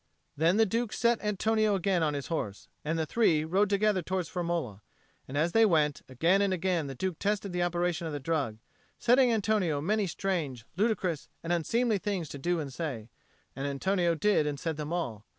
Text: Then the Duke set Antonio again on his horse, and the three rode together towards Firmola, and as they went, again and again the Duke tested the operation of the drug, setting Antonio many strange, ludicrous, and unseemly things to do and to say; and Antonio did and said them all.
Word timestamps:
Then 0.35 0.57
the 0.57 0.65
Duke 0.65 0.93
set 0.93 1.23
Antonio 1.23 1.75
again 1.75 2.01
on 2.01 2.15
his 2.15 2.25
horse, 2.25 2.67
and 2.83 2.97
the 2.97 3.05
three 3.05 3.45
rode 3.45 3.69
together 3.69 4.01
towards 4.01 4.31
Firmola, 4.31 4.81
and 5.27 5.37
as 5.37 5.51
they 5.51 5.63
went, 5.63 6.01
again 6.09 6.41
and 6.41 6.51
again 6.51 6.87
the 6.87 6.95
Duke 6.95 7.19
tested 7.19 7.51
the 7.51 7.61
operation 7.61 8.07
of 8.07 8.13
the 8.13 8.19
drug, 8.19 8.57
setting 8.97 9.31
Antonio 9.31 9.79
many 9.79 10.07
strange, 10.07 10.65
ludicrous, 10.75 11.29
and 11.43 11.53
unseemly 11.53 11.99
things 11.99 12.29
to 12.29 12.39
do 12.39 12.59
and 12.59 12.71
to 12.71 12.75
say; 12.75 13.09
and 13.55 13.67
Antonio 13.67 14.15
did 14.15 14.47
and 14.47 14.59
said 14.59 14.75
them 14.75 14.91
all. 14.91 15.23